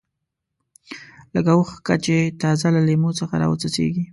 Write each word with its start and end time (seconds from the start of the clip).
لکه 1.33 1.51
اوښکه 1.57 1.95
چې 2.05 2.15
تازه 2.41 2.67
له 2.75 2.81
لیمو 2.87 3.11
څخه 3.19 3.35
راوڅڅېږي. 3.41 4.05